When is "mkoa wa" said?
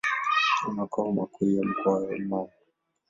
1.63-2.17